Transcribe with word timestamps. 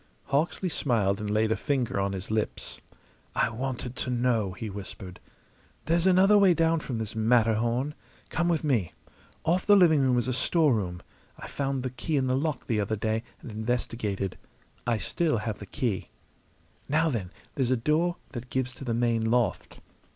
Hawksley 0.29 0.67
smiled 0.69 1.19
and 1.19 1.29
laid 1.29 1.51
a 1.51 1.55
finger 1.55 1.99
on 1.99 2.13
his 2.13 2.31
lips. 2.31 2.79
"I 3.35 3.49
wanted 3.51 3.95
to 3.97 4.09
know," 4.09 4.53
he 4.53 4.67
whispered. 4.67 5.19
"There's 5.85 6.07
another 6.07 6.39
way 6.39 6.55
down 6.55 6.79
from 6.79 6.97
this 6.97 7.15
Matterhorn. 7.15 7.93
Come 8.29 8.47
with 8.49 8.63
me. 8.63 8.93
Off 9.45 9.67
the 9.67 9.75
living 9.75 9.99
room 10.01 10.17
is 10.17 10.27
a 10.27 10.33
storeroom. 10.33 11.03
I 11.37 11.47
found 11.47 11.83
the 11.83 11.91
key 11.91 12.17
in 12.17 12.25
the 12.25 12.35
lock 12.35 12.65
the 12.65 12.79
other 12.81 12.95
day 12.95 13.21
and 13.41 13.51
investigated. 13.51 14.39
I 14.87 14.97
still 14.97 15.37
have 15.37 15.59
the 15.59 15.67
key. 15.67 16.09
Now, 16.89 17.11
then, 17.11 17.29
there's 17.53 17.69
a 17.69 17.77
door 17.77 18.15
that 18.31 18.49
gives 18.49 18.73
to 18.73 18.83
the 18.83 18.95
main 18.95 19.29
loft. 19.29 19.81